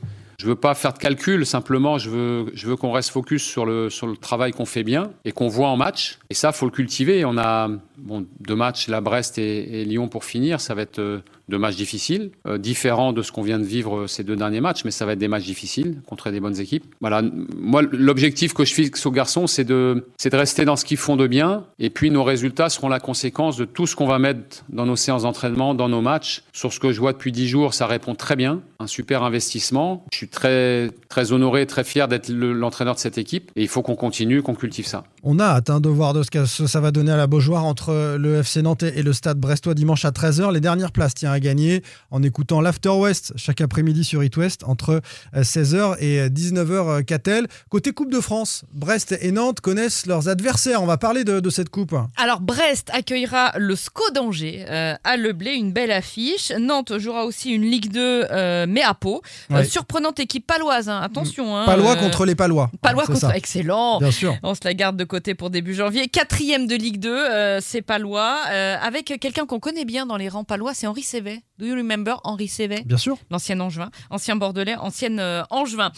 Je 0.43 0.49
veux 0.49 0.55
pas 0.55 0.75
faire 0.75 0.91
de 0.91 0.97
calcul, 0.97 1.45
simplement 1.45 1.97
je 1.97 2.09
veux, 2.09 2.51
je 2.53 2.67
veux 2.67 2.75
qu'on 2.75 2.91
reste 2.91 3.11
focus 3.11 3.41
sur 3.41 3.65
le, 3.65 3.89
sur 3.89 4.07
le 4.07 4.17
travail 4.17 4.51
qu'on 4.51 4.65
fait 4.65 4.83
bien 4.83 5.11
et 5.23 5.31
qu'on 5.31 5.47
voit 5.47 5.69
en 5.69 5.77
match. 5.77 6.19
Et 6.29 6.33
ça, 6.33 6.51
faut 6.51 6.65
le 6.65 6.71
cultiver. 6.73 7.23
On 7.23 7.37
a 7.37 7.69
bon, 7.97 8.27
deux 8.41 8.55
matchs, 8.57 8.89
la 8.89 8.99
Brest 8.99 9.37
et, 9.37 9.79
et 9.79 9.85
Lyon 9.85 10.09
pour 10.09 10.25
finir. 10.25 10.59
Ça 10.59 10.75
va 10.75 10.81
être 10.81 11.21
deux 11.49 11.57
matchs 11.57 11.75
difficiles, 11.75 12.31
euh, 12.47 12.57
différents 12.57 13.13
de 13.13 13.21
ce 13.21 13.31
qu'on 13.31 13.41
vient 13.41 13.59
de 13.59 13.63
vivre 13.65 14.07
ces 14.07 14.23
deux 14.23 14.35
derniers 14.35 14.61
matchs, 14.61 14.85
mais 14.85 14.91
ça 14.91 15.05
va 15.05 15.13
être 15.13 15.19
des 15.19 15.27
matchs 15.27 15.43
difficiles 15.45 16.01
contre 16.07 16.31
des 16.31 16.39
bonnes 16.39 16.59
équipes. 16.59 16.85
Voilà. 17.01 17.21
Moi, 17.57 17.81
l'objectif 17.91 18.53
que 18.53 18.63
je 18.65 18.73
fixe 18.73 19.05
aux 19.05 19.11
garçons, 19.11 19.47
c'est 19.47 19.63
de, 19.65 20.05
de 20.23 20.35
rester 20.37 20.65
dans 20.65 20.75
ce 20.75 20.85
qu'ils 20.85 20.97
font 20.97 21.15
de 21.15 21.27
bien. 21.27 21.65
Et 21.79 21.89
puis 21.89 22.11
nos 22.11 22.23
résultats 22.23 22.69
seront 22.69 22.89
la 22.89 22.99
conséquence 22.99 23.57
de 23.57 23.65
tout 23.65 23.87
ce 23.87 23.95
qu'on 23.95 24.07
va 24.07 24.19
mettre 24.19 24.63
dans 24.69 24.85
nos 24.85 24.95
séances 24.95 25.23
d'entraînement, 25.23 25.73
dans 25.75 25.89
nos 25.89 26.01
matchs. 26.01 26.43
Sur 26.53 26.71
ce 26.71 26.79
que 26.79 26.91
je 26.91 26.99
vois 26.99 27.13
depuis 27.13 27.31
dix 27.31 27.47
jours, 27.47 27.73
ça 27.73 27.87
répond 27.87 28.15
très 28.15 28.35
bien. 28.35 28.61
Un 28.79 28.87
super 28.87 29.23
investissement. 29.23 30.05
Je 30.11 30.17
suis 30.17 30.27
très, 30.29 30.89
très 31.09 31.31
honoré, 31.33 31.65
très 31.65 31.83
fier 31.83 32.07
d'être 32.07 32.29
le- 32.29 32.53
l'entraîneur 32.53 32.95
de 32.95 32.99
cette 32.99 33.17
équipe. 33.17 33.51
Et 33.55 33.61
il 33.63 33.67
faut 33.67 33.81
qu'on 33.81 33.95
continue, 33.95 34.41
qu'on 34.41 34.55
cultive 34.55 34.87
ça. 34.87 35.03
On 35.23 35.39
a 35.39 35.45
hâte 35.45 35.69
hein, 35.69 35.79
de 35.79 35.89
voir 35.89 36.13
de 36.13 36.23
ce 36.23 36.31
que 36.31 36.45
ça 36.45 36.79
va 36.79 36.91
donner 36.91 37.11
à 37.11 37.17
la 37.17 37.27
Beaujoire 37.27 37.65
entre 37.65 38.17
le 38.17 38.35
FC 38.39 38.61
Nantes 38.61 38.83
et 38.83 39.03
le 39.03 39.13
Stade 39.13 39.37
Brestois 39.39 39.73
dimanche 39.73 40.05
à 40.05 40.11
13h. 40.11 40.51
Les 40.53 40.59
dernières 40.59 40.91
places, 40.91 41.13
tiens, 41.13 41.32
à 41.33 41.39
gagner 41.39 41.83
en 42.11 42.23
écoutant 42.23 42.61
l'After 42.61 42.89
West 42.89 43.33
chaque 43.35 43.59
après-midi 43.61 44.03
sur 44.03 44.23
It 44.23 44.35
West 44.37 44.63
entre 44.65 45.01
euh, 45.35 45.41
16h 45.41 45.97
et 45.99 46.29
19h 46.29 47.03
Catel. 47.03 47.47
Côté 47.69 47.91
Coupe 47.91 48.11
de 48.11 48.19
France, 48.19 48.63
Brest 48.73 49.15
et 49.21 49.31
Nantes 49.31 49.59
connaissent 49.61 50.05
leurs 50.05 50.29
adversaires. 50.29 50.81
On 50.81 50.85
va 50.85 50.97
parler 50.97 51.23
de, 51.23 51.39
de 51.39 51.49
cette 51.49 51.69
coupe. 51.69 51.95
Alors 52.17 52.39
Brest 52.41 52.89
accueillera 52.93 53.53
le 53.57 53.75
SCO 53.75 54.03
d'Angers 54.13 54.65
euh, 54.69 54.93
à 55.03 55.17
Leblé, 55.17 55.51
une 55.53 55.71
belle 55.73 55.91
affiche. 55.91 56.51
Nantes 56.59 56.97
jouera 56.97 57.25
aussi 57.25 57.51
une 57.51 57.63
Ligue 57.63 57.91
2, 57.91 57.99
euh, 58.31 58.65
mais 58.69 58.81
à 58.83 58.93
Pau. 58.93 59.21
Euh, 59.51 59.63
surprenante 59.63 60.19
équipe 60.19 60.45
paloise, 60.47 60.89
hein, 60.89 60.99
attention. 61.01 61.57
hein, 61.57 61.65
Palois 61.65 61.93
euh, 61.93 61.95
contre 61.95 62.25
les 62.25 62.35
Palois. 62.35 62.69
Palois 62.81 63.05
contre. 63.05 63.19
ça. 63.19 63.35
Excellent. 63.35 63.99
Bien 63.99 64.11
sûr. 64.11 64.37
On 64.43 64.53
se 64.55 64.61
la 64.63 64.73
garde 64.73 64.95
de 64.97 65.03
côté 65.03 65.35
pour 65.35 65.49
début 65.49 65.73
janvier. 65.73 66.07
Quatrième 66.07 66.67
de 66.67 66.75
Ligue 66.75 66.99
2, 66.99 67.09
euh, 67.09 67.59
c'est 67.61 67.81
Palois. 67.81 68.37
euh, 68.51 68.75
avec 68.81 69.05
quelqu'un 69.19 69.45
qu'on 69.45 69.59
connaît 69.59 69.85
bien 69.85 70.05
dans 70.05 70.17
les 70.17 70.29
rangs 70.29 70.43
palois, 70.43 70.73
c'est 70.73 70.87
Henri 70.87 71.01
Sévet. 71.23 71.41
Do 71.57 71.65
you 71.65 71.75
remember 71.75 72.19
Henri 72.23 72.47
Sévet 72.47 72.83
Bien 72.85 72.97
sûr. 72.97 73.17
L'ancien 73.31 73.59
Angevin, 73.59 73.89
ancien 74.09 74.35
Bordelais, 74.35 74.75
ancienne 74.75 75.19
euh, 75.19 75.43
Angevin. 75.49 75.91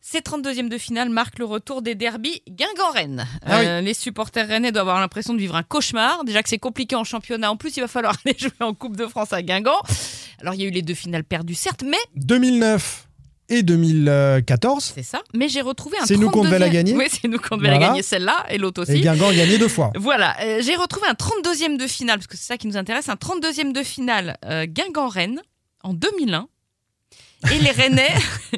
Ces 0.00 0.20
32e 0.20 0.68
de 0.68 0.78
finale 0.78 1.08
marquent 1.08 1.38
le 1.40 1.44
retour 1.44 1.82
des 1.82 1.94
derbies 1.96 2.40
Guingamp-Rennes. 2.48 3.26
Ah 3.44 3.58
Euh, 3.60 3.80
Les 3.80 3.94
supporters 3.94 4.46
rennais 4.46 4.70
doivent 4.70 4.88
avoir 4.88 5.00
l'impression 5.00 5.34
de 5.34 5.38
vivre 5.40 5.56
un 5.56 5.64
cauchemar. 5.64 6.22
Déjà 6.24 6.42
que 6.44 6.48
c'est 6.48 6.58
compliqué 6.58 6.94
en 6.94 7.02
championnat. 7.04 7.50
En 7.50 7.56
plus, 7.56 7.76
il 7.76 7.80
va 7.80 7.88
falloir 7.88 8.14
aller 8.24 8.36
jouer 8.38 8.50
en 8.60 8.72
Coupe 8.74 8.96
de 8.96 9.06
France 9.06 9.32
à 9.32 9.42
Guingamp. 9.42 9.80
Alors, 10.40 10.54
il 10.54 10.60
y 10.60 10.64
a 10.64 10.68
eu 10.68 10.70
les 10.70 10.82
deux 10.82 10.94
finales 10.94 11.24
perdues, 11.24 11.54
certes, 11.54 11.82
mais 11.84 11.96
2009 12.14 13.05
et 13.48 13.62
2014. 13.62 14.92
c'est 14.96 15.02
ça. 15.02 15.20
Mais 15.34 15.48
j'ai 15.48 15.60
retrouvé 15.60 15.96
un 16.00 16.06
C'est 16.06 16.16
nous 16.16 16.30
qu'on 16.30 16.42
devait 16.44 16.58
la 16.58 16.68
32e 16.68 16.72
gagner 16.72 16.96
Oui, 16.96 17.04
c'est 17.10 17.28
nous 17.28 17.38
qu'on 17.38 17.56
devait 17.56 17.68
la 17.68 17.74
Voilà. 17.74 17.88
gagner, 17.90 18.02
celle-là 18.02 18.44
et 18.50 18.58
l'autre 18.58 18.84
Et 18.88 18.92
aussi. 18.92 19.00
Guingamp 19.00 19.32
gagné 19.32 19.58
deux 19.58 19.68
fois. 19.68 19.92
Voilà, 19.96 20.36
euh, 20.42 20.60
j'ai 20.62 20.74
retrouvé 20.76 21.06
un 21.08 21.14
32e 21.14 21.76
de 21.78 21.86
finale, 21.86 22.18
parce 22.18 22.26
que 22.26 22.36
c'est 22.36 22.46
ça 22.46 22.56
qui 22.56 22.66
nous 22.66 22.76
intéresse, 22.76 23.08
un 23.08 23.14
32e 23.14 23.72
de 23.72 23.82
finale 23.82 24.36
euh, 24.44 24.66
Guingamp-Rennes 24.66 25.40
en 25.82 25.94
2001. 25.94 26.46
Et 27.54 27.58
les 27.58 27.70
Rennais, 27.70 28.08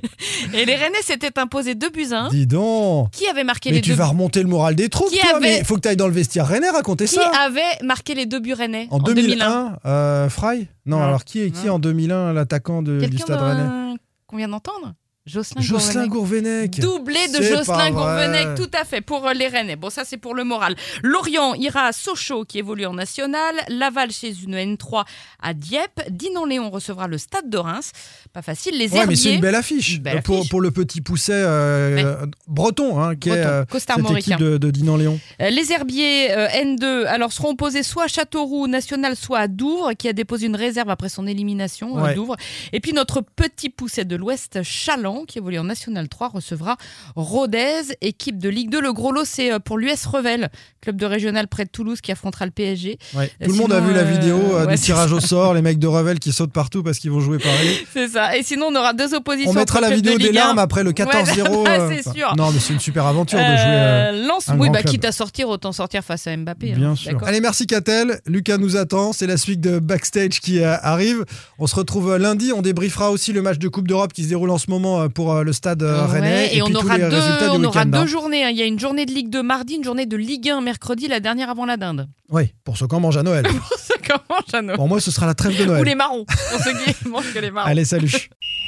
et 0.55 0.65
les 0.65 0.77
Rennais 0.77 1.03
s'étaient 1.03 1.37
imposés 1.39 1.75
2 1.75 1.91
buts 1.91 2.07
à 2.13 2.27
1. 2.27 2.29
Dis 2.31 2.47
donc. 2.47 3.11
Qui 3.11 3.27
avait 3.27 3.43
marqué 3.45 3.71
Mais 3.71 3.77
les 3.77 3.83
tu 3.83 3.91
deux 3.91 3.97
vas 3.97 4.07
remonter 4.07 4.41
le 4.41 4.49
moral 4.49 4.77
des 4.77 4.89
troupes, 4.89 5.11
Qui 5.11 5.19
toi. 5.19 5.31
avait- 5.37 5.41
Mais 5.41 5.59
il 5.59 5.65
faut 5.65 5.75
que 5.75 5.81
tu 5.81 5.89
ailles 5.89 5.97
dans 5.97 6.07
le 6.07 6.13
vestiaire 6.15 6.47
Rennais 6.47 6.71
raconter 6.71 7.07
Qui 7.07 7.17
ça. 7.17 7.29
avait 7.45 7.61
marqué 7.83 8.15
les 8.15 8.25
deux 8.25 8.39
buts 8.39 8.55
Rennais 8.55 8.87
En 8.91 9.01
2001, 9.01 9.79
euh, 9.85 10.29
Fry? 10.31 10.69
Non, 10.87 10.99
Non. 10.99 11.03
alors 11.05 11.25
qui 11.25 11.41
est 11.43 11.51
qui 11.51 11.67
Non. 11.67 11.75
en 11.75 11.79
2001 11.81 12.33
l'attaquant 12.33 12.81
de- 12.81 13.05
du 13.05 13.19
Stade 13.19 13.41
Rennais? 13.41 13.88
Qu'on 14.29 14.37
vient 14.37 14.49
d'entendre? 14.49 14.95
Jocelyn, 15.29 15.61
Jocelyn 15.61 16.07
Gourvenec. 16.09 16.81
Doublé 16.81 17.29
de 17.29 17.43
Jocelyn. 17.43 17.91
Gourvenec, 17.91 18.55
tout 18.57 18.71
à 18.79 18.85
fait, 18.85 19.01
pour 19.01 19.27
euh, 19.27 19.33
les 19.33 19.49
Rennais. 19.49 19.77
Bon, 19.77 19.91
ça, 19.91 20.05
c'est 20.05 20.17
pour 20.17 20.35
le 20.35 20.45
moral. 20.45 20.75
Lorient 21.03 21.55
ira 21.55 21.87
à 21.87 21.93
Sochaux, 21.93 22.45
qui 22.45 22.59
évolue 22.59 22.87
en 22.87 22.95
national. 22.95 23.55
Laval, 23.69 24.11
chez 24.11 24.35
une 24.43 24.57
N3 24.57 25.05
à 25.41 25.55
Dieppe. 25.55 26.03
Dinan-Léon 26.11 26.71
recevra 26.71 27.07
le 27.07 27.19
Stade 27.19 27.49
de 27.49 27.59
Reims. 27.59 27.93
Pas 28.33 28.43
facile. 28.43 28.77
Les 28.77 28.89
Ouais, 28.89 29.07
mais 29.07 29.17
c'est 29.17 29.35
une 29.35 29.41
belle 29.41 29.55
affiche, 29.55 29.97
Une 29.97 30.03
belle 30.03 30.23
Pour, 30.23 30.39
affiche. 30.39 30.49
pour 30.51 30.61
le 30.61 30.71
petit 30.71 31.01
pousset 31.01 31.33
euh, 31.35 32.27
breton, 32.47 33.01
hein, 33.01 33.15
qui 33.17 33.29
est 33.29 33.45
euh, 33.45 33.65
cette 33.79 34.11
équipe 34.17 34.39
de, 34.39 34.57
de 34.59 34.71
Dinan-Léon. 34.71 35.21
Euh, 35.43 35.51
Les 35.51 35.73
Herbiers 35.73 36.33
euh, 36.33 36.49
N2 36.49 37.05
alors 37.07 37.33
seront 37.33 37.51
opposés 37.51 37.83
soit 37.83 38.05
à 38.05 38.09
Châteauroux 38.09 38.67
National, 38.67 39.17
soit 39.17 39.39
à 39.41 39.49
Douvres, 39.49 39.93
qui 39.97 40.09
a 40.09 40.13
déposé 40.13 40.47
une 40.47 40.57
réserve 40.57 40.91
après 40.91 41.09
son 41.09 41.27
élimination. 41.27 41.95
Ouais. 41.95 42.15
Douvres. 42.15 42.37
Et 42.73 42.81
puis 42.81 42.93
notre 42.93 43.21
petit 43.21 43.69
pousset 43.71 44.05
de 44.05 44.17
l'Ouest, 44.17 44.63
Chaland, 44.63 45.18
qui 45.27 45.39
évolue 45.39 45.59
en 45.59 45.65
National 45.65 46.09
3, 46.09 46.29
recevra 46.29 46.77
Rodez, 47.17 47.83
équipe 48.01 48.39
de 48.39 48.49
Ligue 48.49 48.71
2. 48.71 48.81
Le 48.81 48.93
gros 48.93 49.13
lot, 49.13 49.25
c'est 49.25 49.53
euh, 49.53 49.59
pour 49.59 49.79
l'US 49.79 50.07
Revel, 50.07 50.51
club 50.81 50.97
de 50.97 51.07
régional 51.07 51.49
près 51.49 51.65
de 51.65 51.71
Toulouse, 51.71 52.01
qui 52.01 52.13
affrontera 52.13 52.45
le 52.47 52.53
PSG. 52.53 52.99
Ouais. 53.15 53.31
Euh, 53.43 53.47
Tout 53.47 53.53
le 53.53 53.59
monde 53.59 53.73
a 53.73 53.81
vu 53.81 53.93
la 53.93 54.01
euh, 54.01 54.05
vidéo 54.05 54.37
euh, 54.37 54.67
ouais, 54.67 54.75
du 54.77 54.81
tirage 54.83 55.13
au 55.13 55.21
sort, 55.21 55.55
les 55.55 55.63
mecs 55.63 55.79
de 55.79 55.87
Revel 55.87 56.19
qui 56.19 56.33
sautent 56.33 56.53
partout 56.53 56.83
parce 56.83 56.99
qu'ils 56.99 57.11
vont 57.11 57.21
jouer 57.21 57.39
Paris. 57.39 57.79
C'est 57.93 58.09
ça. 58.09 58.37
Et 58.37 58.43
sinon, 58.43 58.67
on 58.71 58.77
aura 58.77 58.93
deux 58.93 59.15
oppositions. 59.15 59.51
On 59.51 59.55
mettra 59.55 59.81
la 59.81 59.91
de 59.91 59.95
vidéo 59.97 60.17
des 60.19 60.25
Ligue 60.29 60.39
1. 60.39 60.41
larmes 60.41 60.59
après 60.59 60.85
le 60.85 60.93
14-0. 60.93 61.49
Ouais, 61.65 61.69
euh, 61.69 61.89
c'est 61.91 62.01
enfin, 62.09 62.13
sûr. 62.13 62.37
Non, 62.37 62.51
mais 62.53 62.61
c'est 62.61 62.73
une 62.73 62.81
super 62.81 63.07
aventure 63.07 63.39
de 63.39 63.45
jouer. 63.45 63.53
euh, 63.57 64.13
Euh, 64.13 64.29
un 64.49 64.59
oui, 64.59 64.71
bah, 64.71 64.81
club. 64.81 64.93
quitte 64.93 65.05
à 65.05 65.13
sortir, 65.13 65.49
autant 65.49 65.73
sortir 65.73 66.03
face 66.05 66.27
à 66.27 66.37
Mbappé. 66.37 66.73
hein. 66.73 66.77
Bien 66.79 66.95
sûr. 66.95 67.19
Allez, 67.25 67.41
merci 67.41 67.67
Catel. 67.67 68.21
Lucas 68.27 68.57
nous 68.59 68.77
attend. 68.77 69.13
C'est 69.13 69.27
la 69.27 69.37
suite 69.37 69.61
de 69.61 69.79
Backstage 69.79 70.41
qui 70.41 70.61
euh, 70.61 70.77
arrive. 70.83 71.25
On 71.59 71.67
se 71.67 71.75
retrouve 71.75 72.13
euh, 72.13 72.19
lundi. 72.19 72.53
On 72.55 72.63
débriefera 72.63 73.11
aussi 73.11 73.33
le 73.33 73.43
match 73.43 73.59
de 73.59 73.69
Coupe 73.69 73.89
d'Europe 73.89 74.13
qui 74.13 74.25
se 74.25 74.29
déroule 74.29 74.51
en 74.51 74.59
ce 74.59 74.71
moment 74.71 74.98
euh, 74.99 75.09
pour 75.09 75.33
euh, 75.33 75.43
le 75.45 75.53
stade 75.53 75.83
euh, 75.83 76.07
Ouais, 76.07 76.13
rennais. 76.21 76.57
et, 76.57 76.63
on 76.63 76.75
aura, 76.75 76.99
deux, 76.99 77.11
on 77.51 77.65
aura 77.65 77.85
deux 77.85 78.07
journées. 78.07 78.45
hein. 78.45 78.51
Il 78.51 78.57
y 78.57 78.63
a 78.63 78.67
une 78.67 78.79
journée 78.79 79.07
de 79.07 79.13
Ligue 79.13 79.31
2 79.31 79.43
mardi, 79.43 79.75
une 79.75 79.85
journée 79.85 80.07
de 80.07 80.17
Ligue 80.17 80.49
1 80.51 80.61
mercredi, 80.61 81.09
la 81.09 81.21
dernière 81.21 81.51
avant 81.51 81.65
la 81.67 81.77
dinde. 81.77 82.09
Oui, 82.31 82.53
pour 82.65 82.77
ceux 82.77 82.87
qui 82.87 82.95
en 82.95 83.01
mangent 83.01 83.17
à 83.17 83.23
Noël. 83.23 83.47
Comment, 84.09 84.41
Jeannot 84.51 84.75
pour 84.75 84.89
moi, 84.89 85.01
ce 85.01 85.11
sera 85.11 85.27
la 85.27 85.35
trêve 85.35 85.57
de 85.59 85.65
Ou 85.65 85.67
Noël. 85.67 85.85
les 85.85 85.95
marrons, 85.95 86.25
pour 86.25 86.61
ceux 86.61 86.73
qui 86.73 87.09
mangent 87.09 87.33
que 87.33 87.39
les 87.39 87.51
marrons. 87.51 87.69
Allez, 87.69 87.85
salut. 87.85 88.11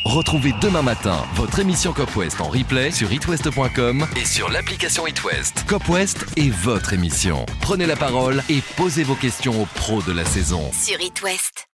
Retrouvez 0.04 0.52
demain 0.60 0.82
matin 0.82 1.16
votre 1.34 1.58
émission 1.58 1.92
Cop 1.92 2.14
West 2.16 2.40
en 2.40 2.49
replay 2.49 2.90
sur 2.90 3.12
itwest.com 3.12 4.06
et 4.20 4.25
sur 4.26 4.50
l'application 4.50 5.06
itwest. 5.06 5.64
Cop 5.66 5.88
West 5.88 6.25
est 6.37 6.50
votre 6.50 6.92
émission. 6.92 7.44
Prenez 7.60 7.87
la 7.87 7.96
parole 7.96 8.42
et 8.50 8.60
posez 8.76 9.02
vos 9.02 9.14
questions 9.14 9.62
aux 9.62 9.66
pros 9.75 10.02
de 10.02 10.12
la 10.12 10.25
saison. 10.25 10.70
Sur 10.72 11.00
It 11.00 11.22
West. 11.22 11.69